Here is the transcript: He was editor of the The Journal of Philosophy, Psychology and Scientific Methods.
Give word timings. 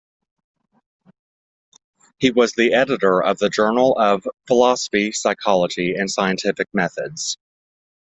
He 2.17 2.31
was 2.31 2.55
editor 2.57 3.21
of 3.21 3.37
the 3.37 3.45
The 3.45 3.49
Journal 3.51 3.95
of 3.99 4.27
Philosophy, 4.47 5.11
Psychology 5.11 5.93
and 5.93 6.09
Scientific 6.09 6.67
Methods. 6.73 7.37